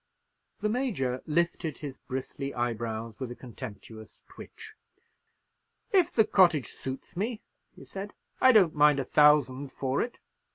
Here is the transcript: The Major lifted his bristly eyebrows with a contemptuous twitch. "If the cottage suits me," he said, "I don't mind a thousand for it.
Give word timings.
The 0.61 0.67
Major 0.69 1.21
lifted 1.27 1.77
his 1.77 1.99
bristly 1.99 2.55
eyebrows 2.55 3.19
with 3.19 3.29
a 3.29 3.35
contemptuous 3.35 4.23
twitch. 4.27 4.73
"If 5.91 6.11
the 6.11 6.25
cottage 6.25 6.69
suits 6.71 7.15
me," 7.15 7.43
he 7.75 7.85
said, 7.85 8.15
"I 8.39 8.51
don't 8.51 8.73
mind 8.73 8.97
a 8.99 9.03
thousand 9.05 9.71
for 9.71 10.01
it. 10.01 10.19